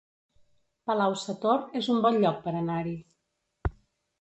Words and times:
Palau-sator 0.91 1.61
es 1.81 1.91
un 1.97 2.01
bon 2.07 2.17
lloc 2.25 2.41
per 2.47 2.55
anar-hi 2.63 2.95